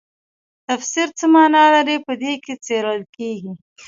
[0.67, 3.51] تفسیر څه مانا لري په دې کې څیړل کیږي.